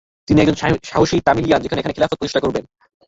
তিনি 0.27 0.39
একজন 0.41 0.57
সাহসী 0.89 1.17
তামিলিয়ান, 1.27 1.59
যিনি 1.61 1.71
এখানে 1.73 1.95
খিলাফত 1.95 2.15
প্রতিষ্ঠা 2.17 2.43
করবেন। 2.43 2.63